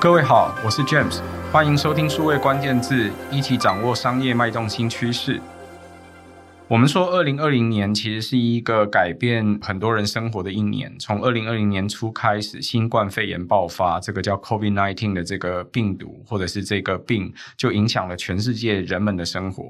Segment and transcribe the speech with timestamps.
[0.00, 1.20] 各位好，我是 James，
[1.50, 5.40] 欢迎收听数位关键字，一起掌握商业脉动新趋势。
[6.68, 10.94] 我们说，二零二零年其实是一个改变很多人生活的一年。
[11.00, 19.64] 从二零二零年初开始，新冠肺炎爆发，这个叫 COVID-19 的这个病毒或者是这个病，就影响了全世界人们的生活。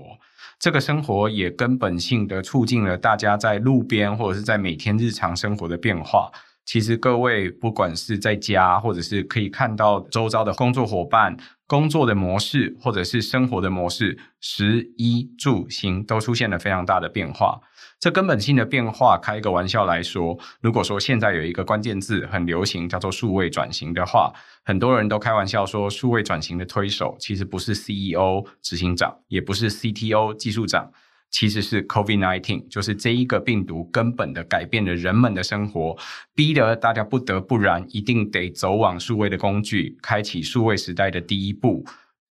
[0.58, 6.30] 这个生活也根本性的促进了大家在路边或者是在每天日常生活的变化。
[6.68, 11.34] 其实各位不管是在家，或者是可以看到周遭的工作伙伴，
[11.66, 17.58] 工作的模式，或者是生活的模式，食衣住行都出现了非常大的变化。
[17.98, 24.30] 这根本性的变化，开一个玩笑来说，如果说现在有一个关键字很流行，叫做数位转型的话，
[24.62, 30.92] 很多人都开玩笑说，数位转型的推手其实不是 CEO 执行长，也不是 CTO 技术长。
[31.30, 35.96] 其实是 COVID-19，就是这一个病毒根本的改变了人们的生活，
[36.34, 41.84] 逼得大家不得不然一定得走往数位的工具，开启数位时代的第一步。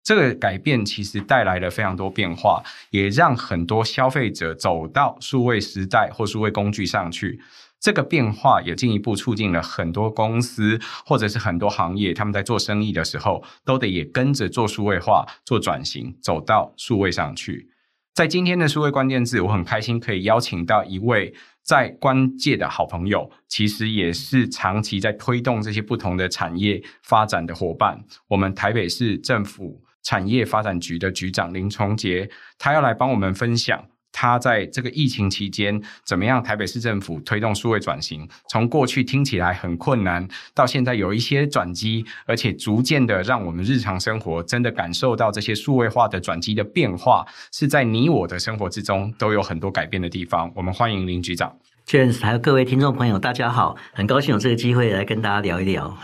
[0.02, 7.40] 这个改变其实带来了非常多变化，也让很多消费者走到数位时代或数位工具上去。
[7.78, 17.68] 这个变化也进一步促进了很多公司或者是很多行业，他们在做生意的时候都得也跟着做数位化、做转型，走到数位上去。
[18.16, 28.02] 在今天的数位关键字，我很开心可以邀请到一位在关界的好朋友，其实也是长期在推动这些不同的产业发展的伙伴。
[28.28, 33.84] 我们台北市政府产业发展局的局长林崇杰，他要来帮我们分享。
[34.18, 36.42] 他在这个疫情期间，怎么样？
[36.42, 50.50] 台北市政府推动数位转型，从过去听起来很困难，到现在有一些转机，而且逐渐的让我们日常生活真的感受到这些数位化的转机的变化，是在你我的生活之中都有很多改变的地方。
[50.54, 51.54] 我们欢迎林局长。
[51.84, 55.94] j a 还有各位听众朋友，大家好，很高兴有这个机会来跟大家聊一聊。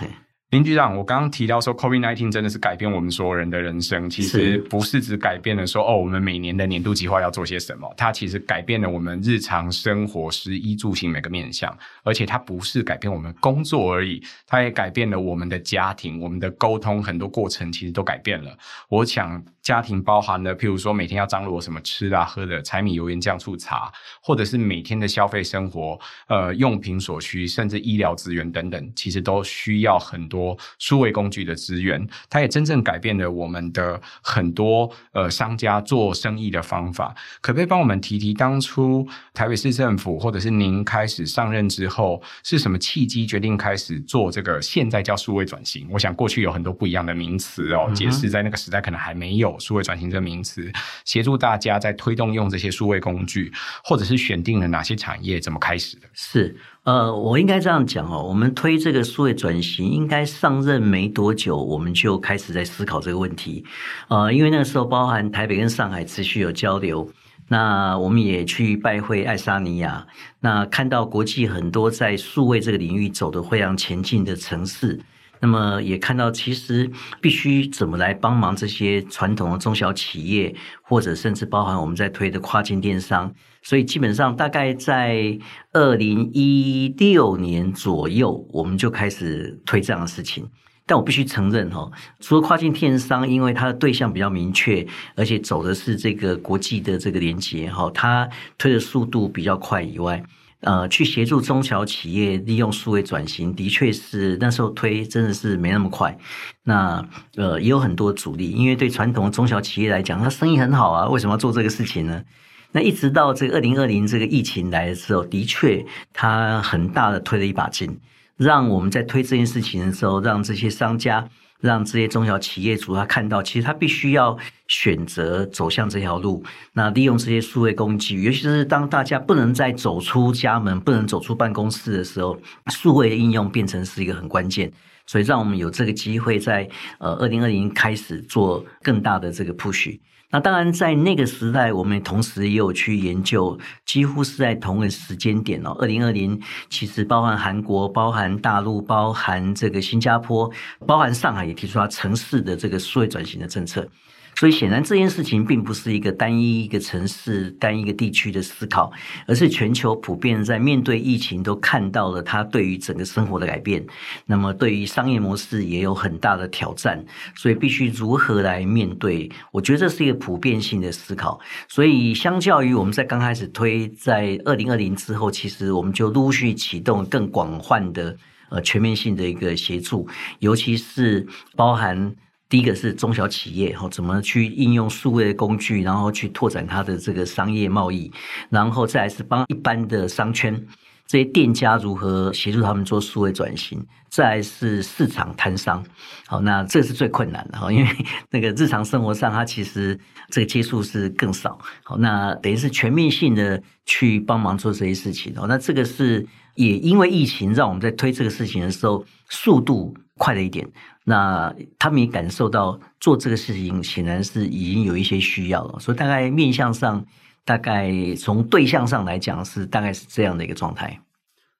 [0.53, 4.11] 林局长，我刚刚提到说，COVID-19 真的是改变我们所有人的人生。
[4.11, 7.91] 其实不是只改变了说，哦，我们每年的年度计划要做些什么。
[7.97, 18.55] 它其实改变了我们日常生活食衣住行每个面向，而且它不是改变我们工作而已，它也改变了我们的家庭、我们的沟通，很多过程其实都改变了。
[18.91, 19.43] 我想。
[19.63, 32.05] 家庭包含了，譬如说每天要张罗什么吃啊、喝的，柴米油盐酱醋茶，或者是每天的消费生活，呃，用品所需，甚至医疗资源等等，其实都需要很多数位工具的资源。
[32.29, 37.15] 它也真正改变了我们的很多呃商家做生意的方法。
[37.41, 45.87] 可不可以帮我们提提当初台北市政府或者是您开始上任之后，是什么契机决定开始做这个现在叫数位转型？
[45.89, 49.52] 我想过去有很多不一样的名词哦，解释在那个时代可能还没有。
[49.59, 50.71] 数位转型这个名词，
[51.05, 53.53] 协助大家在推动用这些数位工具，
[53.85, 56.09] 或者是选定了哪些产业，怎么开始的？
[56.13, 63.65] 是，呃，我应该这样讲哦，我们推这个数位转型，应该上任没多久，我们就开始在思考这个问题。
[64.09, 67.11] 呃，因为那个时候，包含台北跟上海持续有交流，
[67.49, 70.07] 那我们也去拜会爱沙尼亚，
[70.41, 75.01] 那看到国际很多在数位这个领域走得非常前进的城市。
[75.43, 76.89] 那么也看到，其实
[77.21, 83.35] 必须怎么来帮忙这些传统的中小企业，或者甚至包含我们在推的跨境电商。
[83.61, 85.37] 所以基本上大概在
[85.73, 90.49] 二零一六年左右，我们就开始推这样的事情。
[90.87, 94.87] 但我必须承认哈，除了跨境电商，因为它的对象比较明确，
[95.17, 98.29] 而且走的是这个国际的这个连接哈，它
[98.59, 100.23] 推的速度比较快以外。
[100.63, 106.17] 呃，去协助中小企业利用数位转型，的确是那时候推真的是没那么快。
[106.65, 107.05] 那
[107.37, 112.23] 呃，也有很多阻力，因为对传统中小企业来讲，它生意很好啊，为什么要做这个事情呢？
[112.71, 117.99] 那一直到这个二零二零这个疫情来的时候，的确它很大的推了一把劲，
[118.37, 121.29] 让我们在推这件事情的时候，让这些商家。
[121.63, 124.37] 让这些中小企业主他看到，其实他必须要
[124.67, 126.45] 选择走向这条路。
[126.75, 132.37] 那利用这些数位工具，尤其是当大家不能再走出家门、不能走出办公室的时候，
[132.67, 134.71] 数位的应用变成是一个很关键。
[135.07, 136.69] 所以，让我们有这个机会在
[136.99, 139.99] 呃二零二零开始做更大的这个 push。
[140.33, 145.77] 那当然，在那个时代，我们同时也有去研究，几乎是在同一个时间点哦。
[145.79, 146.41] 二零二零
[146.71, 150.51] 其实包含韩国、包含大陆、包含这个新加坡、
[150.87, 153.87] 包含上海，也提出了城市的这个数位转型的政策。
[154.35, 158.91] 所以显然这件事情并不是一个单一一个城市、单一一个地区的思考，
[159.27, 163.85] 而是全球普遍在面对疫情都看到了它对于整个生活的改变。
[164.27, 169.31] 那么对于商业模式也有很大的挑战，所以必须如何来面对？
[169.51, 171.41] 我觉得这是一个普遍性的思考。
[171.69, 178.17] 所以相较于我们在刚开始推，在二零二零之后，其实我们就陆续启动更广泛的。
[178.51, 180.07] 呃全面性的一个协助，
[180.41, 181.27] 尤其是
[181.57, 182.15] 包含
[182.53, 188.13] 第一个是中小企业哈，怎么去应用数位的工具，然后去拓展它的这个商业贸易，
[188.51, 190.63] 然后再来是帮一般的商圈。
[191.07, 193.83] 这些店家如何协助他们做数位转型？
[194.11, 195.83] 再来是市场摊商，
[196.27, 197.91] 好，那这是最困难的哈，因为
[198.31, 201.59] 那个日常生活上，它其实这个接触是更少。
[201.83, 205.47] 好，那等于是全面性的去帮忙做这些事情哦。
[205.49, 206.27] 那这个是
[206.57, 210.65] 也因为疫情，让我们在推这个事情的时候速度快了一点。
[211.05, 217.05] 那他们也感受到做这个事情显然是已经有一些需要了，所以大概面向上。
[217.45, 220.97] 大概从对象上来讲，是大概是这样的一个状态。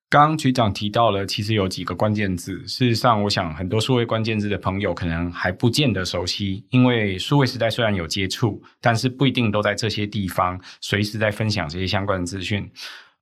[0.09, 2.57] 刚刚局长提到了，其实有几个关键字。
[2.69, 12.71] 事实上，我想很多数位关键字的朋友可能还不见得熟悉，因为数位时代虽然有接触，但是不一定都在这些地方随时在分享这些相关的资讯。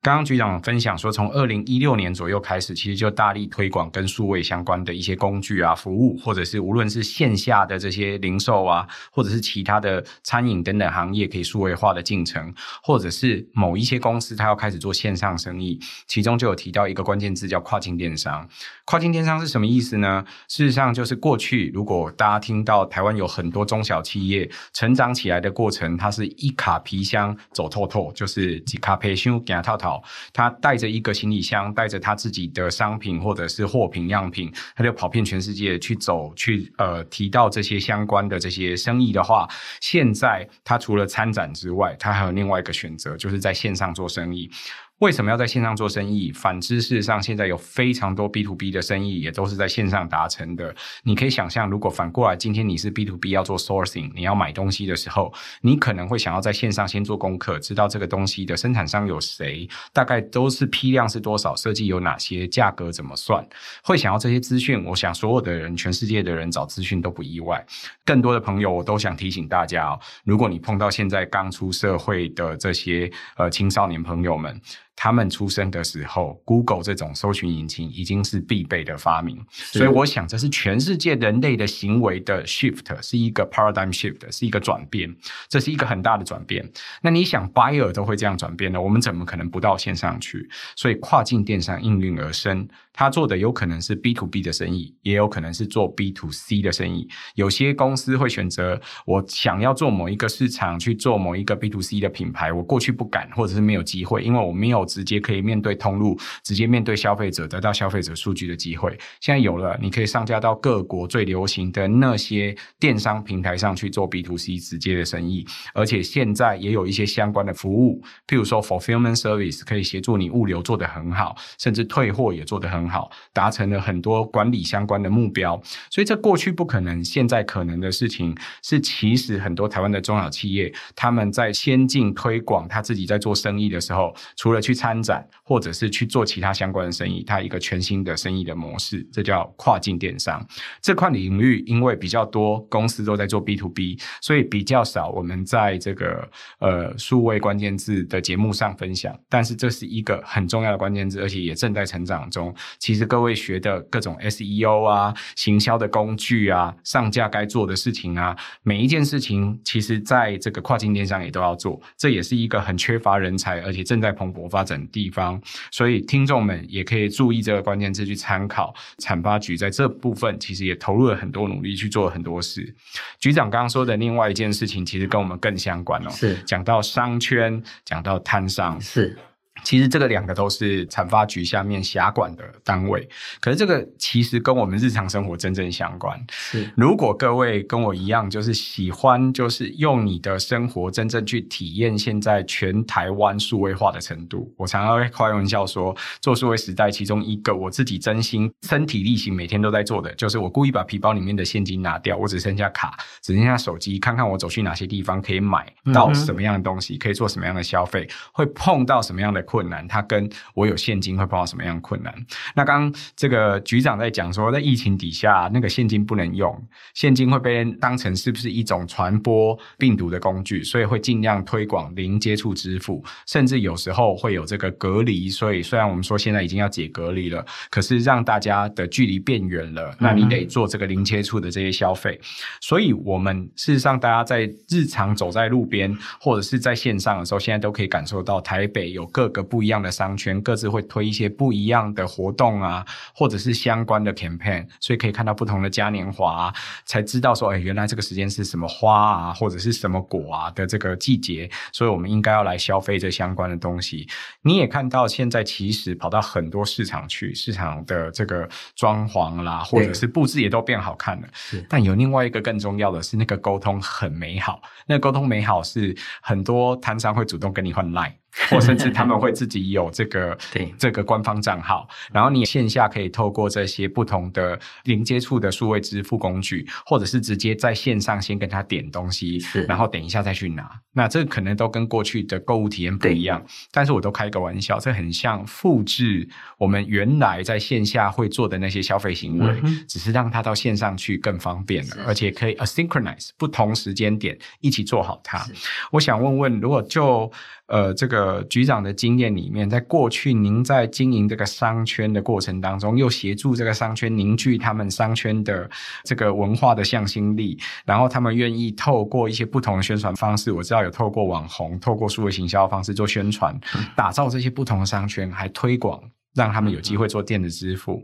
[0.02, 12.50] 刚刚局长分享说，从二零一六年左右开始，其实就大力推广跟数位相关的一些工具啊、服务，或者是无论是线下的这些零售啊，或者是其他的餐饮等等行业可以数位化的进程，
[12.82, 18.48] 或者是某一些公司它要开始做线上生意，其中就有提到一个关键字叫跨境电商。
[18.86, 20.24] 跨境电商是什么意思呢？
[20.48, 29.89] 事实上就是过去如果大家听到台湾有很多中小企业成长起来的过程，它是一卡皮箱走透透，就是几卡皮箱给套套。
[30.32, 39.48] 他带着一个行李箱，带着他自己的商品或者是货品样品，他就跑遍全世界去走去呃提到这些相关的这些生意的话，
[39.80, 44.50] 现在他除了参展之外，他还有另外一个选择，就是在线上做生意。
[45.00, 46.30] 为什么要在线上做生意？
[46.30, 50.74] 反之，事实上，现在有非常多 B to B 的生意也都是在线上达成的。
[51.04, 55.32] 你可以想象，如果反过来，今天你是 B to B 要做 sourcing，你要买东西的时候，
[55.62, 63.42] 你可能会想要在线上先做功课，知道这个东西的生产商有谁，大概都是批量是多少，设计有哪些，价格怎么算，
[63.82, 64.84] 会想要这些资讯。
[64.84, 67.64] 我想，所有的人，全世界的人找资讯都不意外。
[68.04, 74.60] 更多的朋友，我都想提醒大家哦，如果你碰到现在刚出社会的这些呃青少年朋友们。
[75.02, 85.16] 他们出生的时候，Google 这种搜寻引擎已经是必备的发明，所以我想这是全世界人类的行为的 shift，是一个 paradigm shift，是一个转变，
[85.48, 86.70] 这是一个很大的转变。
[87.00, 88.78] 那你想，buyer 都会这样转变呢？
[88.78, 90.46] 我们怎么可能不到线上去？
[90.76, 92.68] 所以跨境电商应运而生。
[93.00, 97.08] 他做的有可能是 B to B 的生意，也有可能是做 B to C 的生意。
[97.34, 102.52] 有些公司会选择，我想要做某一个市场，去做某一个 B to C 的品牌。
[102.52, 106.14] 我过去不敢，或者是没有机会，因为我没有直接可以面对通路，
[106.44, 108.90] 直接面对消费者，得到消费者数据的机会。
[109.18, 122.89] 现在有了，你可以上架到各国最流行的那些电商平台上去做 B to C 直接的生意，而且现在也有一些相关的服务，譬如说 Fulfillment Service 可以协助你物流做得很好，甚至退货也做得很。
[122.90, 125.60] 好，达成了很多管理相关的目标，
[125.90, 140.44] 所以这过去不可能，现在可能的事情是，其实很多台湾的中小企业，他们在先进推广他自己在做生意的时候，除了去参展，或者是去做其他相关的生意，它一个全新的生意的模式，这叫跨境电商。
[140.82, 146.28] 这块领域因为比较多公司都在做 B to B，所以比较少我们在这个
[146.58, 152.54] 呃数位关键字的节目上分享，但是这是一个很重要的关键字，而且也正在成长中。
[152.78, 161.80] 其实各位学的各种 SEO 啊、行销的工具啊、上架该做的事情啊，每一件事情，其实在这个跨境电商也都要做。
[161.96, 165.40] 这也是一个很缺乏人才，而且正在蓬勃发展的地方。
[165.70, 168.74] 所以听众们也可以注意这个关键字去参考。
[168.98, 172.74] 产发局在这部分其实也投入了很多努力去做了很多事。
[173.18, 176.10] 局长刚刚说的另外一件事情，其实跟我们更相关哦。
[176.10, 179.16] 是讲到商圈，讲到摊商，是。
[179.62, 183.06] 其实这个两个都是产发局下面辖管的单位，
[183.40, 186.18] 可是这个其实跟我们日常生活真正相关。
[186.30, 194.52] 是，如果各位跟我一样，就是喜欢，就是用你的生活真正去体验现在全台湾数位化的程度。
[194.56, 212.14] 我常常会开玩笑说，做数位时代其中一个我自己真心身体力行每天都在做的，就是我故意把皮包里面的现金拿掉，我只剩下卡，只剩下手机，看看我走去哪些地方可以买到什么样的东西，可以做什么样的消费，会碰到什么样的困难，他跟我有现金会碰到什么样的困难？
[212.54, 216.54] 那刚刚这个局长在讲说，在疫情底下，那个现金不能用，
[216.94, 220.62] 现金会被人当成是不是一种传播病毒的工具？
[220.62, 225.28] 所以会尽量推广零接触支付，甚至有时候会有这个隔离。
[225.28, 232.20] 所以虽然我们说现在已经要解隔离了，可是让大家的距离变远了，那你得做这个零接触的这些消费。
[232.60, 242.84] 所以我们事实上，大家在日常走在路边或者是在线上的时候，现在都可以感受到台北有各个不一样的商圈各自会推一些不一样的活动啊，
[243.14, 254.06] 或者是相关的 campaign，所以可以看到不同的嘉年华啊，才知道说，哎，原来这个时间是什么花啊，或者是什么果啊的这个季节，所以我们应该要来消费这相关的东西。
[254.42, 261.28] 你也看到现在其实跑到很多市场去，市场的这个装潢啦，或者是布置也都变好看了。
[261.68, 264.60] 但有另外一个更重要的是，那个沟通很美好。
[264.86, 268.12] 那个沟通美好是很多摊商会主动跟你换 line。
[268.50, 280.70] 或甚至他们会自己有这个 对这个官方账号，然后你线下可以透过这些不同的零接触的数位支付工具，或者是直接在线上先跟他点东西，是然后等一下再去拿。
[280.92, 295.44] 那这个可能都跟过去的购物体验不一样，但是我都开个玩笑，这很像复制我们原来在线下会做的那些消费行为，嗯、只是让他到线上去更方便了，而且可以 asynchronize 不同时间点一起做好它。
[295.92, 297.30] 我想问问，如果就
[297.70, 305.70] 呃，这个局长的经验里面，在过去您在经营这个商圈的过程当中，又协助这个商圈凝聚他们商圈的
[306.02, 313.56] 这个文化的向心力，然后他们愿意透过一些不同的宣传方式，我知道有透过网红、透过数位行销方式做宣传，
[313.94, 316.02] 打造这些不同的商圈，还推广
[316.34, 318.02] 让他们有机会做电子支付。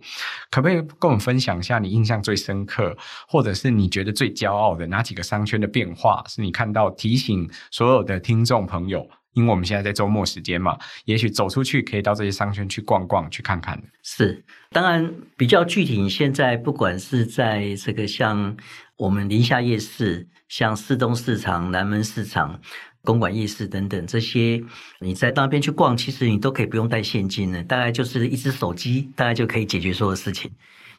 [0.48, 2.96] 可不可以跟我们分享一下你印象最深刻，
[3.26, 9.04] 或者是你觉得最骄傲的哪几个商圈的变化，是你看到提醒所有的听众朋友？
[9.36, 13.80] 因为我们现在在周末时间嘛，也许走出去可以到这些商圈去逛逛、去看看。
[14.02, 16.08] 是，当然比较具体。
[16.08, 18.56] 现在不管是在这个像
[18.96, 22.58] 我们宁夏夜市、像市东市场、南门市场、
[23.02, 24.62] 公馆夜市等等这些，
[25.00, 30.50] 你在那边去逛，其实你都可以不用带现金的，大概就是一只手机，大概就可以解决所有事情。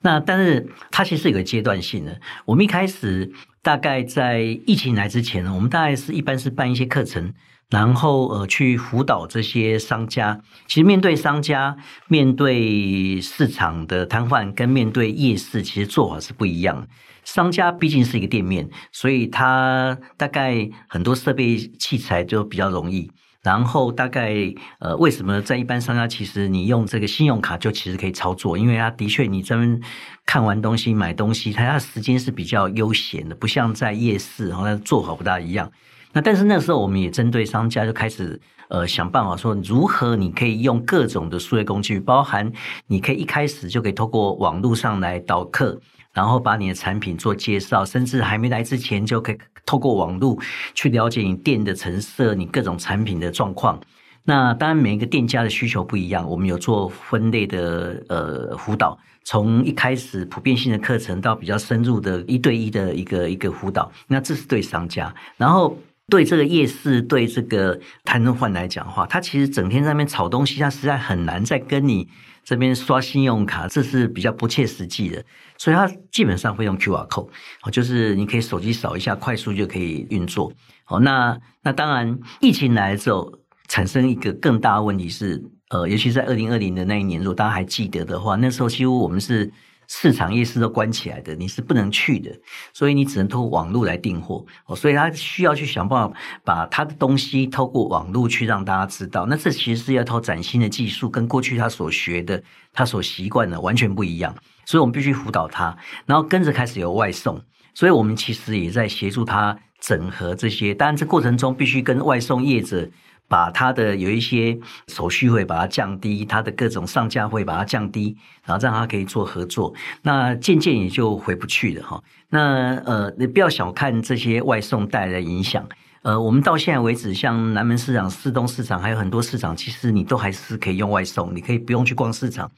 [0.01, 2.21] 那但是它其实有个阶段性的。
[2.45, 3.31] 我们一开始
[3.63, 7.33] 大概在疫情来之前呢，我们大概是一般是办一些课程。
[7.69, 10.41] 然后呃，去辅导这些商家。
[10.67, 11.75] 其实面对商家、
[12.07, 16.87] 面对市场的摊贩，跟面对夜市，其实做法是不一样。
[17.25, 23.11] 商家毕竟是一个店面，所以他大概很多设备器材就比较容易。
[23.43, 24.33] 然后大概
[24.79, 28.57] 呃，为什么在一般商家，其实你用这个信用卡就其实可以操作？
[28.57, 29.81] 因为他的确，你这边
[30.25, 35.69] 看完东西、买东西，他他时间是比较悠闲的，不像在夜市，好像做法不大一样。
[36.13, 42.51] 那但是那时候我们也针对商家就开始呃想办法说，如何你可以用各种的数位工具，包含
[42.87, 45.79] 你可以一开始就可以透过网络上来导客，
[46.13, 50.37] 然后把你的产品做介绍，甚至还没来之前就可以透过网络
[50.73, 53.79] 去了解你店的陈设，你各种产品的状况。
[54.23, 63.91] 那当然每一个店家的需求不一样，我们有做分类的呃辅导，从一开始普遍性的课程到比较深入的一对一的一个一个辅导。
[64.07, 65.77] 那这是对商家，然后。
[66.09, 72.07] 对这个夜市，对这个摊贩来讲的话，他其实整天在那边炒东西，他实在很难再跟你
[72.45, 75.21] 这边刷信用卡，这是比较不切实际的。
[75.57, 77.29] 所以他基本上会用 QR code，
[77.71, 80.53] 就是你可以手机扫一下，快速就可以运作。
[80.85, 83.33] 好，那那当然，疫情来了之后，
[83.67, 89.51] 产生一个更大的问题是，呃，尤其在二零二零的那一年，如果大家还记得的话，那时候几乎我们是。
[89.87, 92.31] 市场夜市都关起来的，你是不能去的，
[92.73, 94.45] 所以你只能透过网络来订货。
[94.65, 99.25] 哦，所以他需要去想办法把他的东西透过网络去让大家知道。
[99.25, 104.35] 那这其实是要套崭新的技术，跟过去他所学的、他所习惯的完全不一样。
[104.65, 107.41] 所以我们必须辅导他，然后跟着开始有外送。
[107.73, 110.73] 所以我们其实也在协助他整合这些。
[110.73, 112.89] 当然，这过程中必须跟外送业者。
[113.27, 114.57] 把他的有一些
[114.87, 118.15] 手续费把它降低，它的各种上架会把它降低，
[118.45, 119.73] 然后让它可以做合作。
[120.01, 122.01] 那渐渐也就回不去了哈。
[122.29, 125.67] 那呃，你不要小看这些外送带来的影响。
[126.03, 132.49] 呃，我们到现在为止，像南门市场、四东市场，还有很多市场，其实你都还是可以用外送，你可以不用去逛市场，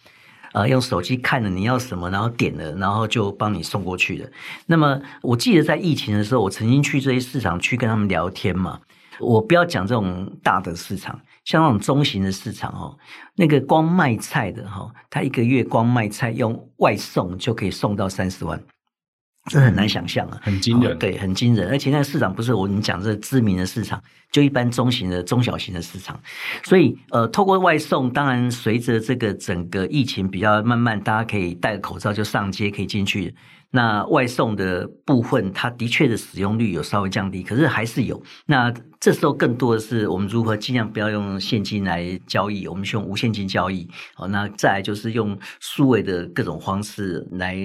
[0.54, 4.30] 呃，用手机看了你要什么，然后点了，然后就帮你送过去了。
[4.68, 8.80] 那么我记得在疫情的时候，我曾经去这些市场去跟他们聊天嘛。
[9.20, 12.98] 我不要讲这种大的市场，像那种中型的市场哦，
[13.36, 18.62] 那个光卖菜的哈，他一个月光卖菜用外送就可以送到三十万，
[19.50, 21.70] 这很难想象啊，很惊人，对，很惊人。
[21.70, 26.20] 而且那个市场不是我们讲这知名的市场，就一般中型的、中小型的市场。
[26.64, 33.36] 所以呃，透过外送，当然随着这个整个疫情比较慢慢，大家可以戴口罩就上街可以进去。
[33.72, 38.22] 那外送的部分，它的确的使用率有稍微降低，可是还是有。
[38.48, 43.88] 那这时候更多的是我们如何尽量不要用现金来交易，我们是用无现金交易。
[44.16, 47.56] 好，那再来就是用数位的各种方式来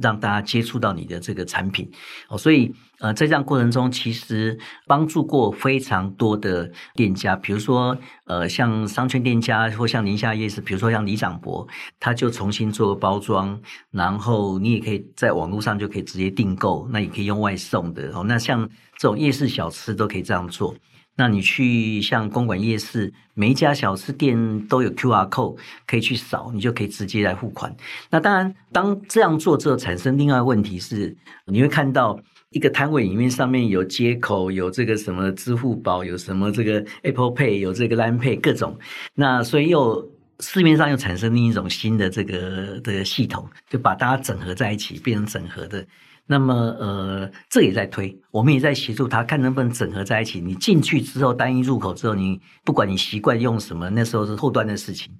[0.00, 1.90] 让大家接触到你的这个产品
[2.28, 2.72] 哦，所以
[3.04, 7.94] 呃，在这样过程中，其实帮助过非常多的店家，比如说
[8.24, 11.68] 呃，像商圈店家或像宁夏夜市，比如说像李长博，
[12.00, 18.24] 他就重新做个包装，然后你也可以在网络上就可以直接订购，那也可以用外送的哦。
[18.26, 20.74] 那像这种夜市小吃都可以这样做。
[21.16, 27.76] 那你去像公馆夜市，每一家小吃店都有 QR code 可以去扫，你就可以直接来付款。
[28.10, 32.18] 那当然，当这样做之后，产生另外问题是，你会看到
[32.54, 38.78] 一个摊位里面上面有接口，有这个什么支付宝，有什么这个 Apple Pay，有这个 Line Pay 各种。
[39.14, 40.08] 那所以又
[40.38, 45.84] 市面上又产生另一种新的这个的系统，就把大家整合在一起，变成整合的。
[46.26, 50.40] 那么，呃，这也在推，我们也在协助他，看能不能整合在一起。
[50.40, 55.12] 你进去之后，单一入口之后，你不管你习惯用什么，那时候是后端的事情。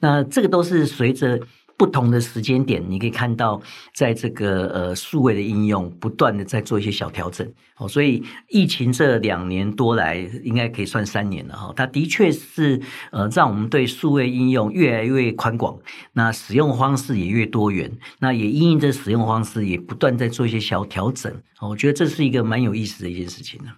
[0.00, 1.38] 那这个都是随着。
[1.78, 3.62] 不同的时间点，你可以看到，
[3.94, 7.48] 在这个呃数位的应用，不断的在做一些小调整。
[7.76, 11.72] 哦，所以疫情这两年多来，应该可以算三年了哈。
[11.76, 12.80] 它的确是
[13.12, 15.78] 呃，让我们对数位应用越来越宽广，
[16.14, 21.32] 那使用方式也越多元，那也因应这使用方式，也不断在做一些小调整。
[21.60, 23.70] 我觉得这是一个蛮有意思的一件事情呢。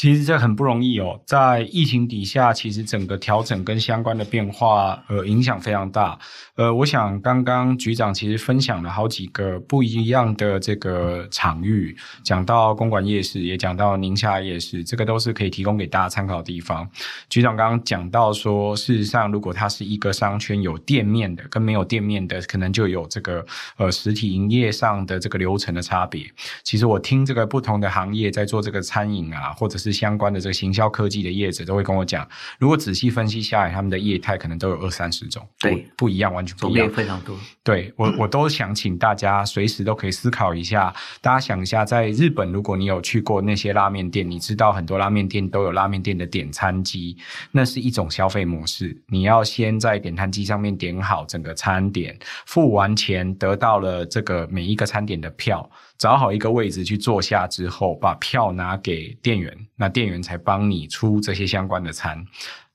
[0.00, 6.18] 其实这很不容易哦，在疫情底下，其实整个调整跟相关的变化，呃，影响非常大。
[6.54, 16.88] 呃，我想刚刚局长其实分享了好几个不一样的这个场域，讲到公馆夜市，也讲到宁夏夜市，这个都是可以提供给大家参考的地方。
[17.28, 23.44] 局长刚刚讲到说，事实上，如果它是一个商圈有店面的，跟没有店面的，可能就有这个
[23.76, 26.24] 呃实体营业上的这个流程的差别。
[26.64, 32.28] 其实我听这个不同的行业在做这个餐饮啊，或者是相关的这个行销科技的业者都会跟我讲，
[32.58, 37.36] 如果仔细分析下来，他们的业态可能都有二三十种，对，不，不一样，完全不一样，非常多。
[37.62, 40.94] 对我，我都想请大家随时都可以思考一下。
[41.20, 47.16] 大家想一下，在日本，如果你有去过那些拉面店，你知道很多拉面店都有拉面店的点餐机，
[47.52, 48.96] 那是一种消费模式。
[49.08, 55.70] 你要先在点餐机上面点好整个餐点，付完钱得到了这个每一个餐点的票。
[56.00, 62.24] 找好一个位置去坐下之后，把票拿给店员，那店员才帮你出这些相关的餐。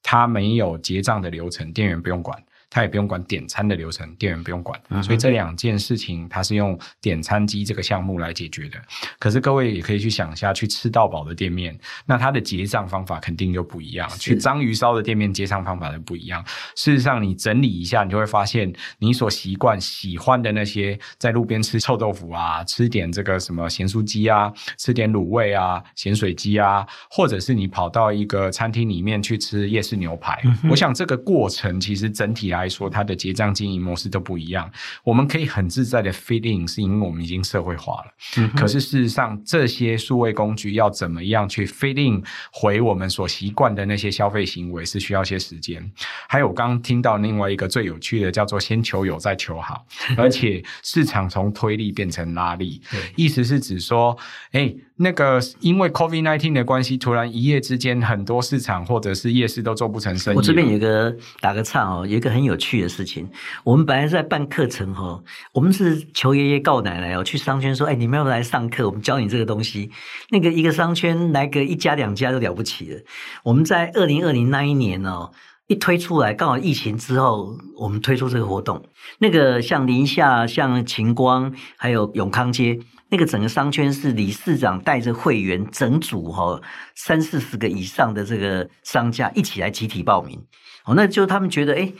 [0.04, 2.40] 他没有结账的流程，店员不用管。
[2.76, 8.78] 他也不用管点餐的流程，店员不用管，嗯、所以这两件事情他是用点餐机这个项目来解决的。
[9.18, 11.74] 可是各位也可以去想一下，去吃到饱的店面，
[12.06, 16.44] 那它的结账方法肯定就不一样；去章鱼烧的店面结账方法就不一样。
[16.76, 32.65] 事实上，你整理一下，你就会发现，你所习惯喜欢的那些在路边吃臭豆腐啊，吃点这个什么咸酥鸡啊，吃点卤味啊，咸水鸡啊，或者是你跑到一个餐厅里面去吃夜市牛排，嗯、我想这个过程其实整体来。
[32.66, 34.70] 来说，它的结账经营模式都不一样。
[35.04, 38.12] 我们可以很自在的 fit in，是因为我们已经社会化了。
[38.38, 45.92] 嗯、可是事实上，这些数位工具要怎么样去 fit in 回我们所习惯的那些消费行为，是需要些时间。
[46.28, 49.86] 还有，我刚刚听到另外一个最有趣的，叫做“先求有，再求好”，
[50.18, 52.82] 而且市场从推力变成拉力，
[53.16, 54.18] 意思是指说，
[54.52, 54.78] 哎、欸。
[54.98, 60.38] 那个因为 COVID-19 的关系，突然一夜之间，很多市场或者是夜市都做不成生意。
[60.38, 63.30] 我这边有个打个岔哦，有一个很有趣的事情。
[63.66, 68.88] 我们本来是在办课程哦，我们是求爷爷告奶奶哦，去商圈说，哎，你们要不要来上课？
[68.88, 69.92] 我们教你这个东西。
[70.30, 73.02] 那个一个商圈来个一家两家都了不起了。
[73.44, 75.30] 我们在二零二零那一年哦，
[75.68, 78.82] 一推出来，刚好疫情之后，我们推出这个活动。
[79.20, 82.80] 那个像宁夏、像晴光，还有永康街。
[83.10, 86.60] 那个整个商圈是理事长带着会员整组哈，
[86.96, 90.44] 三四十个以上的这个商家一起来集体报名，
[90.86, 91.94] 哦，那就他们觉得，诶，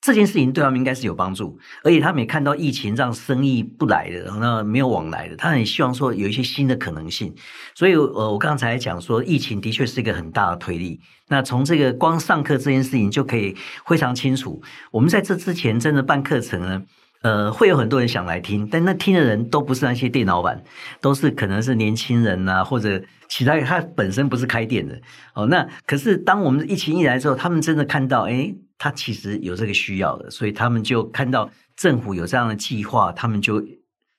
[0.00, 7.34] 这件事情对他们应该是有帮助，而且他们也看到疫情让生意不来的，那没有往来的，他很希望说有一些新的可能性，
[7.74, 10.98] 所以呃，我刚才讲说，疫情的确是一个很大的推力。
[11.28, 13.54] 那从这个光上课这件事情就可以
[13.86, 16.82] 非常清楚，我们在这之前真的办课程呢。
[17.22, 20.62] 呃，会有很多人想来听，但那听的人都不是那些店老板，
[21.00, 25.00] 都是可能是年轻人呐、啊，或者其他他本身不是开店的
[25.34, 25.46] 哦。
[25.46, 33.62] 那可是当我们疫情一来之后，他们真的看到，诶，他其实有这个需要的，所以他们就看到政府有这样的计划，他们就。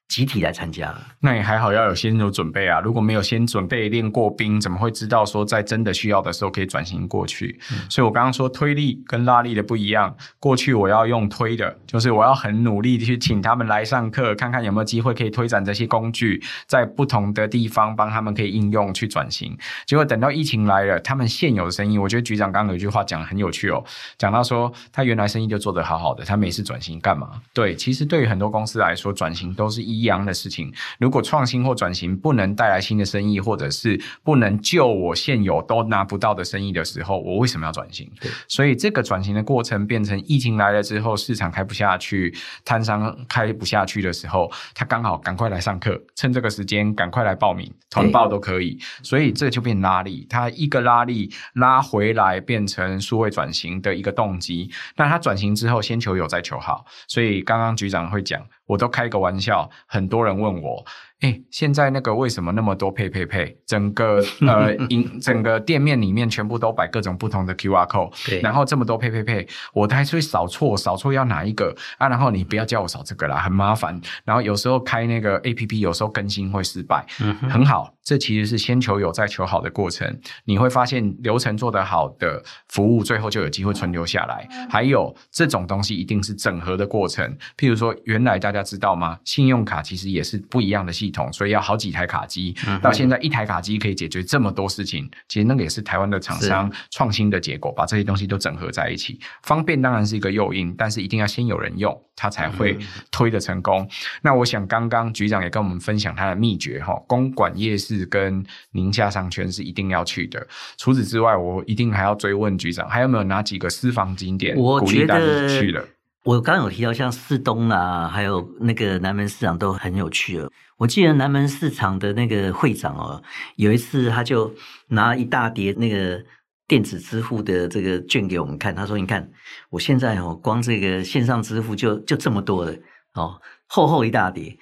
[0.10, 2.80] 集体来参加，那也还好，要有先有准备啊。
[2.80, 7.60] 如果没有先准备练过兵，怎么会知道说在真的需要的时候可以转型过去？
[7.72, 10.14] 嗯、所以我刚刚说推力跟拉力的不一样。
[10.40, 19.56] 过去我要用推的，就是我要很努力的去请他们来上课，看看有没有机会可以推展这些工具，在不同的地方帮他们可以应用去转型。
[19.86, 23.86] 结果等到疫情来了，他们现有的生意，我觉得局长刚刚有一句话讲得很有趣哦，
[24.18, 27.40] 讲到说他原来生意就做得好好的，他没事转型干嘛？
[27.54, 29.99] 对，其实对于很多公司来说，转型都是一。
[30.00, 30.72] 一样的事情。
[31.00, 38.10] 如果创新或转型不能带来新的生意，或者是不能救我现有都拿不到的生意的时候，我为什么要转型？
[38.48, 42.34] 所以这个转型的过程变成疫情来了之后，市场开不下去，
[42.64, 48.80] 摊商开不下去的时候，他刚好赶快来上课，趁这个时间赶快来报名，团报都可以。
[49.04, 54.70] 所以这就变拉力，他一个拉力拉回来，变成数位转型的一个动机。
[54.96, 56.86] 那他转型之后，先求有再求好。
[57.08, 60.86] 所以刚刚局长会讲，我都开个玩笑，很多人问我。
[61.22, 63.58] 哎，现在那个为什么那么多配配配？
[63.66, 72.08] 整个呃， 营整个店面里面全部都摆各种不同的 QR code，对然后这么多配配配，我还是会扫错，扫错要哪一个啊？
[72.08, 74.00] 然后你不要叫我扫这个啦，很麻烦。
[74.24, 77.06] 然后有时候开那个 APP，有时候更新会失败。
[77.20, 80.18] 嗯哼，很好，这其实是先求有再求好的过程。
[80.46, 84.48] 你会发现流程做得好的服务，最后就有机会存留下来。
[84.70, 87.38] 还有这种东西一定是整合的过程。
[87.58, 89.20] 譬如说，原来大家知道吗？
[89.26, 91.09] 信用卡其实也是不一样的系统。
[91.10, 95.10] 系统，所以要好几台卡机，到现在一台卡机可以解决这么多事情。
[95.28, 102.78] 其实那个也是台湾的厂商创新的结果，把这些东西都整合在一起，方便当然是一个诱因，但是一定要先有人用，它才会
[103.10, 103.90] 推的成功。
[104.22, 110.46] 那我想刚刚局长也跟我们分享他的秘诀哈，公馆夜市跟宁夏商圈是一定要去的。
[110.78, 115.84] 除此之外，我一定还要追问局长，还有没有哪几个私房景点鼓励大家去了？
[116.30, 120.52] 我刚刚有提到像四东啊，还有那个南门市场都很有趣哦。
[120.78, 123.24] 我记得南门市场的那个会长哦，
[123.56, 124.54] 有一次他就
[124.90, 126.24] 拿一大叠那个
[126.68, 129.28] 电子支付的这个券给我们看，他说：“你看，
[129.72, 132.76] 我现在哦，光这个线上支付就就这么多了
[133.16, 134.56] 哦，厚厚一大叠。”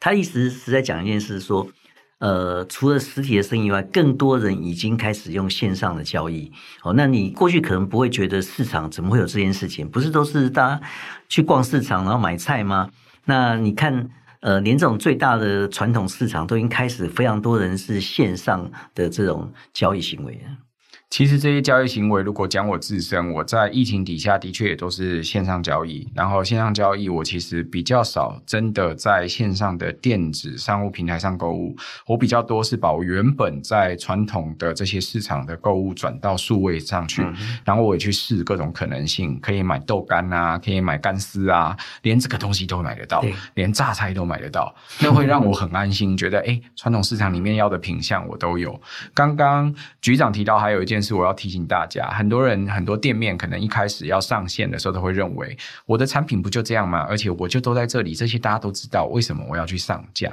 [0.00, 1.68] 他意思是在讲一件事说。
[2.20, 6.52] 呃，除了实体的生意以外，更多人已经开始用线上的交易。
[6.82, 9.88] 哦，那你过去可能不会觉得市场怎么会有这件事情？
[9.88, 10.80] 不是都是大家
[11.28, 12.90] 去逛市场然后买菜吗？
[13.24, 20.40] 那你看，呃，连这种最大的传统市场都已经开始非常多人是线上的这种交易行为。
[21.10, 26.08] 其实这些交易行为，如果讲我自身，我在疫情底下的确也都是线上交易。
[26.14, 31.76] 然后线上交易，我其实比较少真的在线上的电子商务平台上购物。
[32.06, 37.22] 我比较多是把我原本在传统的这些市场的购物转到数位上去。
[37.22, 43.20] 嗯、然后我也去试各种可能性，可以买豆干啊，可以买干丝啊，连这个东西都买得到，
[43.54, 48.80] 连榨菜都买得到，那会让我很安心，觉得哎，传统市场里面要的品相我都有。
[49.12, 50.99] 刚刚局长提到还有一件。
[51.00, 57.06] 但是我要提醒大家，很多人很多店面可能一开始要上线的时候，都会认为我的产品不就这样吗？
[57.08, 60.30] 而且我就都在这里，这些大家都知道，为什么我要去上架？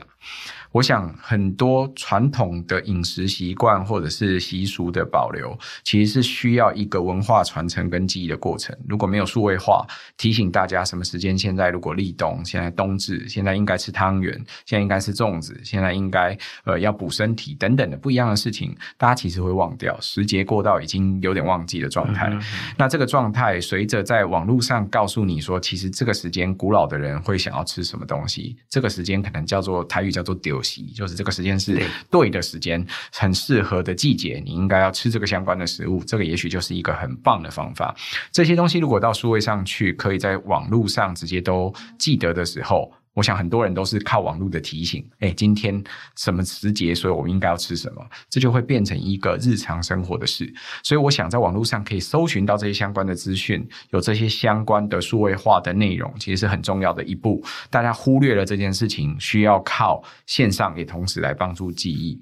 [0.71, 8.77] 我想很多传统的饮食习惯或者是习俗的保留，其实是需要一个文化传承跟记忆的过程。
[8.87, 9.85] 如果没有数位化，
[10.17, 11.37] 提醒大家什么时间？
[11.37, 14.33] 现在如果立冬，现在冬至，现在应该吃汤圆，
[14.65, 19.97] 现在应该吃粽子，现在应该呃要补身体等等的不一样的事情，大家其实会忘掉。
[20.01, 22.31] 时节过到已经有点忘记的状态。
[22.77, 30.56] 那这个状态随着在网络上告诉你说，其实这个时间古老的人会想要吃什么东西，这个时间可能叫做台语叫做丢。
[30.93, 36.03] 就是这个时间是对的时间，很适合的季节，你应该要吃这个相关的食物。
[36.05, 37.95] 这个也许就是一个很棒的方法。
[38.31, 42.91] 这些东西如果到数位上去，可以在网络上直接都记得的时候。
[43.17, 45.83] 我想很多人都是靠网络的提醒，哎，今天
[46.15, 50.53] 什么时节，所以我们应该要吃什么，这就会变成一个日常生活的事。
[50.83, 57.43] 所以我想在网络上可以搜寻到这些相关的资讯，有这些相关的数位化的内容，其实是很重要的一步。
[57.71, 62.21] 大家忽略了这件事情，需要靠线上也同时来帮助记忆。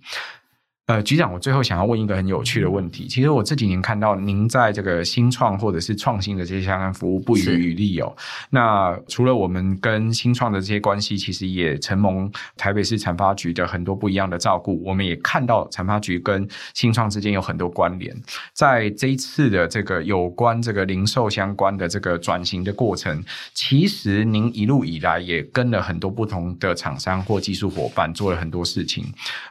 [0.88, 3.08] 呃，局长，我最后想要问一个很有趣的问题。
[3.08, 8.15] 其实我这几年看到您在这个新创或者是创新的这些相关服务不遗余力哦。
[8.52, 14.80] 那除了我们跟新创的这些关系，其实也承蒙台北市产发局的很多不一样的照顾。
[14.84, 18.15] 我们也看到产发局跟新创之间有很多关联。
[18.54, 23.24] 在这一次的这个有关这个零售相关的这个转型的过程，
[23.56, 29.04] 其实您一路以来也跟了很多不同的厂商或技术伙伴做了很多事情。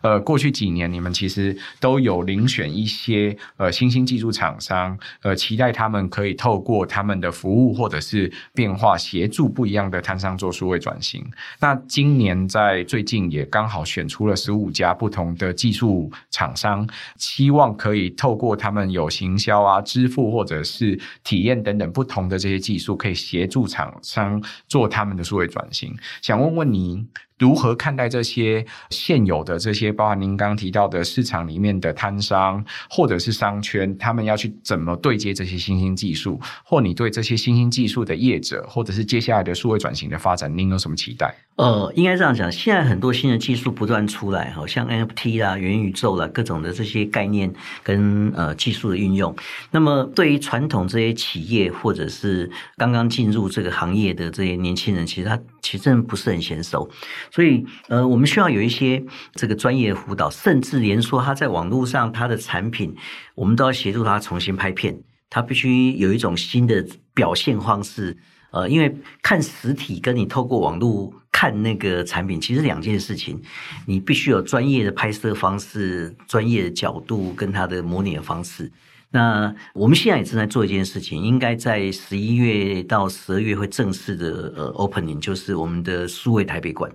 [0.02, 11.24] 呃，过去几年你们其其实都有遴选一些呃新兴技术厂商，呃，期待他们可以透过他们的服务或者是变化，协助不一样的摊商做数位转型。
[11.60, 25.96] 那今年在最近也刚好选出了十五家不同的技术厂商，希望可以透过他们有行销啊、支付或者是体验等等不同的这些技术，可以协助厂商做他们的数位转型。
[26.20, 27.08] 想问问您，
[27.38, 41.32] 如何看待这些现有的这些，包含您刚提到的市场里面的摊商，或者是商圈，他们要去怎么对接这些新兴技术，或你对这些新兴技术的业者，或者是接下来的数位转型的发展，您有什么期待？
[41.54, 49.32] 呃，应该这样讲，现在很多新的技术不断出来，好像 NFT 啦、元宇宙啦，各种的这些概念跟呃技术的运用。
[49.70, 56.88] 那么，对于传统这些企业，或者是刚刚进入这个行业的这些年轻人，其实他其实真的不是很娴熟。
[57.30, 59.02] 所以，呃，我们需要有一些
[59.34, 62.94] 这个专业辅导，甚至连说他在网络上他的产品，
[63.34, 68.16] 我们都要协助他重新拍片，他必须有一种新的表现方式。
[68.52, 73.42] 呃，因为看实体跟你透过网络看那个产品，其实两件事情，
[73.86, 78.70] 你必须有专业的拍摄方式、专业的角度跟他的模拟的方式。
[79.14, 86.90] 那我们现在也正在做一件事情，应该在十一月到十二月会正式的呃 opening，就是我们的数位台北馆。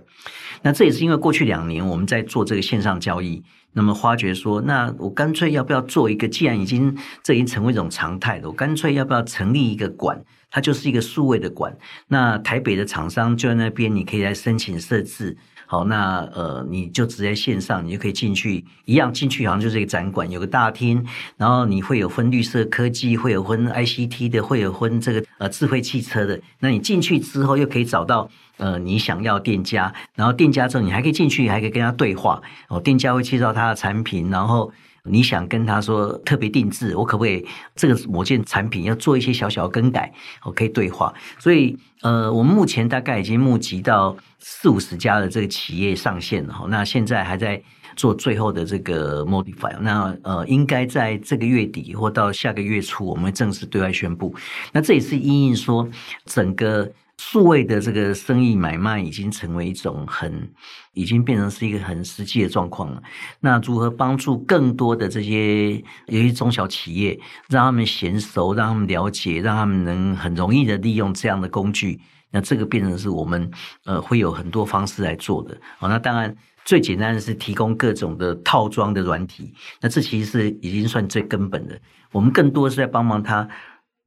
[0.60, 6.28] 那这也是因为过去两年我们在做这个线上交易，那么发觉说，那我干脆要不要做一个？
[6.28, 10.22] 既然已经这已经成为一种常态了，我干脆要不要成立一个馆？
[10.50, 11.74] 它就是一个数位的馆。
[12.08, 15.38] 那台北的厂商就在那边，你可以来申请设置。
[15.70, 21.06] 好，那呃，你就直接线上，你就可以进去，一样进去好像就是一个展馆，有个大厅，
[21.36, 26.40] 然后你会有分绿色科技，会有分 ICT 的，会有分这个呃智慧汽车的。
[26.58, 32.42] 那你进去之后，又可以找到呃你想要店家，然后店家之后你还可以进去，还可以跟他对话。
[32.68, 34.72] 哦，店家会介绍他的产品，然后。
[35.10, 40.12] 你想跟他说特别定制，我可不可以这个某件产品要做一些小小更改？
[40.44, 41.12] 我可以对话。
[41.38, 46.54] 所以，呃，我们目前大概已经募集到四五十家的这个企业上线了。
[46.68, 47.62] 那现在还在
[47.96, 49.76] 做最后的这个 modify。
[49.80, 54.34] 那呃，应该在这个月底或到下个月初，我们正式对外宣布。
[54.72, 55.88] 那这也是因应说
[56.24, 56.90] 整个。
[57.22, 60.50] 数位的这个生意买卖已经成为一种很，
[60.94, 63.02] 已经变成是一个很实际的状况了。
[63.40, 72.00] 那如何帮助更多的这些有些中小企业，让他们娴熟，让他们了解，让他们能很容易的利用这样的工具？
[72.30, 73.50] 那这个变成是我们
[73.84, 75.60] 呃会有很多方式来做的。
[75.78, 79.52] 好，那当然最简单的是提供各种的套装的软体。
[79.82, 81.78] 那这其实是已经算最根本的。
[82.12, 83.46] 我们更多是在帮忙他。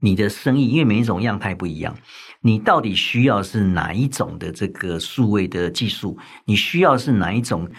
[0.04, 1.96] 你的生意，因为每一种样态不一样，
[2.42, 6.18] 你到底需要是哪一种的这个数位的技术？
[6.44, 7.70] 你需要是哪一种？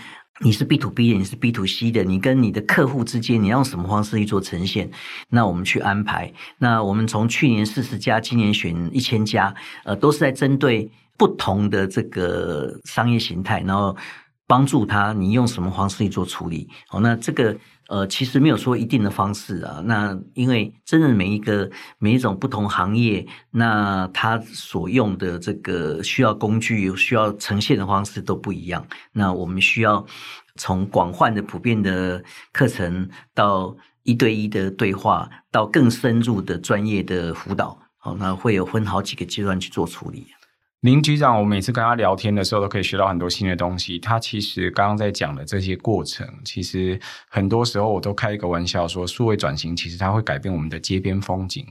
[0.40, 4.90] 你是 B to B 的，你是 B to C 的，你跟你的客户之间，你用什么方式去做呈现？
[5.28, 6.32] 那我们去安排。
[6.58, 13.94] 那我们从去年四十家，今年选一千家，呃，都是在针对不同的这个商业形态，然后
[14.46, 16.68] 帮助他，你用什么方式去做处理？
[16.88, 17.54] 好，那这个。
[17.88, 19.82] 呃，其实没有说一定的方式啊。
[19.84, 28.86] 那因为真的每一个每一种不同行业，那他所用的这个需要工具、需要呈现的方式都不一样。
[29.12, 30.04] 那我们需要
[30.56, 37.78] 从广泛的、普遍的课程，到一对一的对话，到更深入的专业的辅导。
[37.98, 40.26] 好，那会有分好几个阶段去做处理。
[40.84, 43.98] 林局长，我每次跟他聊天的时候，都可以学到很多新的东西。
[43.98, 51.66] 他其实刚刚在讲的这些过程，其实很多时候我都开一个玩笑说，数位转型其实它会改变我们的街边风景。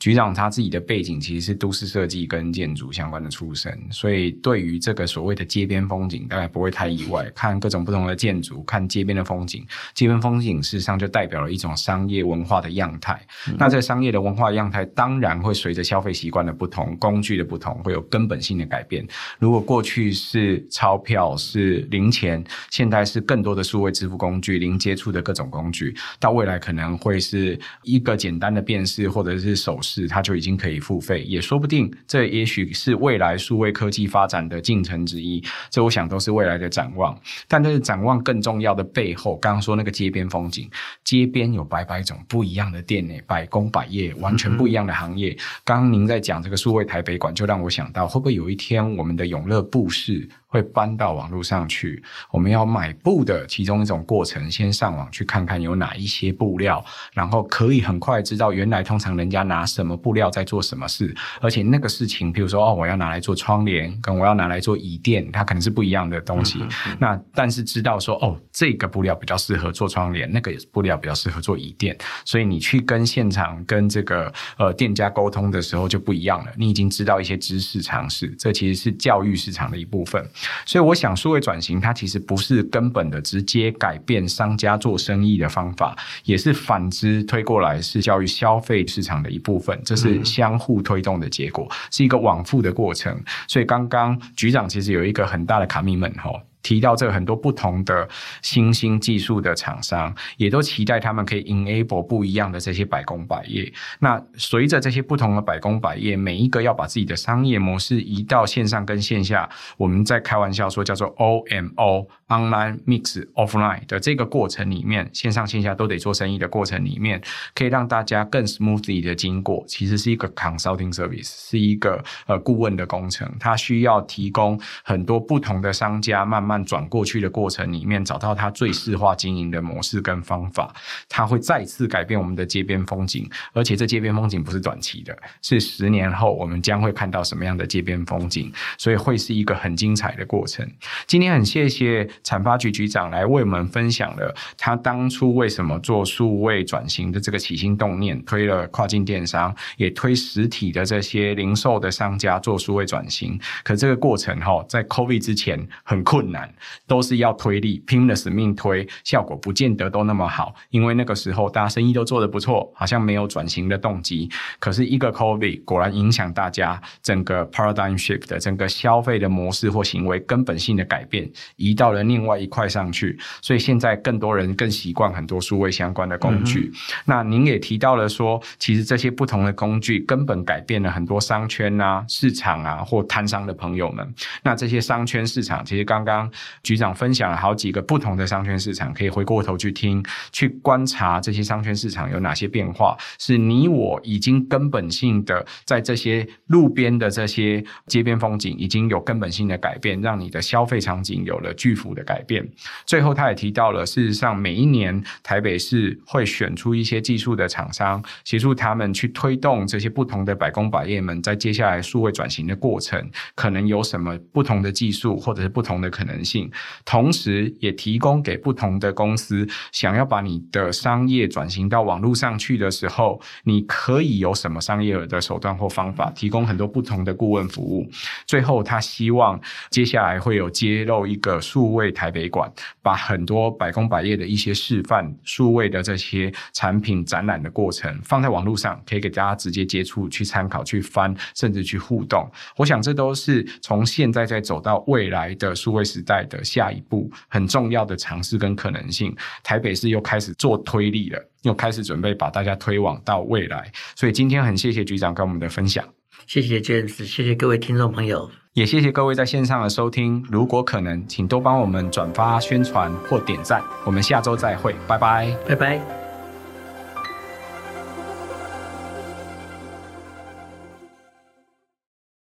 [0.00, 7.24] 局长他自己的背景其实是都市设计跟建筑相关的出身，所以对于这个所谓的街边风景，大概不会太意外。
[7.36, 13.24] 看各种不同的建筑，看街边的风景，街边风景事实上就代表了一种商业文化的样态。
[13.46, 13.54] 嗯。
[13.60, 19.06] 那这商业的文化样态，当然会随着消费习惯的不同、工具的不同，会有根本性的改变。
[19.38, 31.92] 如果过去是钞票是零钱，现在是更多的数位支付工具，零接触的各种工具，到未来可能会是一个简单的辨识或者是手势，它就已经可以付费，也说不定。
[32.06, 35.42] 这也许是未来数位科技发展的进程之一。
[35.70, 37.16] 这我想都是未来的展望。
[37.48, 40.68] 但这是展望更重要的背后，刚刚说那个街边风景，
[41.04, 45.36] 街边有百百种不一样的店呢，百工百业，完全不一样的行业。
[45.64, 48.96] 刚刚您在讲这个数位台北馆，就让我想到，会不会有有一天。
[48.96, 52.02] 我们的永乐布市会搬到网络上去。
[52.30, 66.58] 我们要买布的其中一种过程，先上网去看看有哪一些布料，然后可以很快知道原来通常人家拿什么布料在做什么事，而且那个事情，比如说哦，我要拿来做窗帘，跟我要拿来做椅垫，它可能是不一样的东西。
[66.60, 66.96] 嗯嗯嗯。
[67.00, 76.52] 那但是知道说哦，这个布料比较适合做窗帘，那个布料比较适合做椅垫，所以你去跟现场跟这个呃店家沟通的时候就不一样了。
[76.56, 80.24] 你已经知道一些知识常识，这其实是教育市场的一部分。
[80.64, 93.18] 所以我想，数位转型它其实不是根本的直接改变商家做生意的方法，也是反之推过来是教育消费市场的一部分，这是相互推动的结果，是一个往复的过程。
[93.48, 96.30] 所以刚刚局长其实有一个很大的 commitment 哈。
[96.66, 98.08] 提到这很多不同的
[98.42, 103.72] 新兴技术的厂商，也都期待他们可以 enable 不一样的这些百工百业。
[104.00, 117.22] 那随着这些不同的百工百业，每一个要把自己的商业模式移到线上跟线下，我们在开玩笑说叫做 OMO online mix offline 的这个过程里面，线上线下都得做生意的过程里面，
[117.54, 126.56] 可以让大家更 smoothly 的经过，其实是一个 consulting service，是一个呃顾问的工程，它需要提供很多不同的商家慢慢。
[126.66, 130.74] 转过去的过程里面，找到它最适化经营的模式跟方法，
[131.08, 133.30] 它会再次改变我们的街边风景。
[133.52, 140.68] 而且这街边风景不是短期的，是十年后我们将会看到什么样的街边风景，所以会是一个很精彩的过程。
[141.06, 153.38] 今天很谢谢产发局局长来为我们分享了他当初为什么做数位转型的这个起心动念，推了跨境电商，也推实体的这些零售的商家做数位转型。
[153.62, 156.52] 可这个过程哈，在 COVID 之前很困难。
[156.86, 160.54] 都是要推力，拼了死命推，效果不见得都那么好。
[160.70, 164.28] 因为那个时候大家生意都做得不错，好像没有转型的动机。
[164.58, 173.18] 可是一个 COVID 果然影响大家整个 paradigm shift 的整个消费的模式或行为根本性的改变，移到了另外一块上去。
[173.42, 176.70] 所以现在更多人更习惯很多数位相关的工具。
[176.72, 184.14] 嗯、那您也提到了说，其实这些不同的工具根本改变了很多商圈啊、市场啊或摊商的朋友们。
[184.42, 186.30] 那这些商圈市场，其实刚刚。
[186.62, 202.46] 局长分享了好几个不同的商圈市场，可以回过头去听，去观察这些商圈市场有哪些变化，是你我已经根本性的在这些路边的这些街边风景已经有根本性的改变，让你的消费场景有了巨幅的改变。
[202.84, 216.48] 最后，他也提到了，事实上每一年台北市会选出一些技术的厂商，协助他们去推动这些不同的百工百业们在接下来数位转型的过程，可能有什么不同的技术或者是不同的可能性。
[216.84, 227.88] 同时，也提供给不同的公司，想要把你的商业转型到网络上去的时候，你可以有什么商业的手段或方法，提供很多不同的顾问服务。
[228.26, 232.50] 最后，他希望接下来会有揭露一个数位台北馆，
[232.82, 242.30] 把很多百工百业的一些示范数位的这些产品展览的过程放在网络上，可以给大家直接接触、去参考、去翻，甚至去互动。
[242.56, 253.70] 我想，这都是从现在再走到未来的数位时代的下一步很重要的尝试跟可能性，台北市又开始做推力了，又开始准备把大家推往到未来。
[253.94, 255.84] 所以今天很谢谢局长跟我们的分享，
[256.26, 260.24] 谢谢 James，谢谢各位听众朋友，也谢谢各位在线上的收听。
[260.28, 263.62] 如果可能，请多帮我们转发宣传或点赞。
[263.84, 266.05] 我们下周再会，拜拜，拜拜。